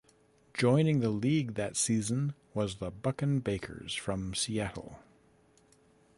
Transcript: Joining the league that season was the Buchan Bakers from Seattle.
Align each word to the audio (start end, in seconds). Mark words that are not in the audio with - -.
Joining 0.55 0.99
the 0.99 1.11
league 1.11 1.53
that 1.53 1.77
season 1.77 2.33
was 2.55 2.77
the 2.77 2.89
Buchan 2.89 3.37
Bakers 3.39 3.93
from 3.93 4.33
Seattle. 4.33 4.97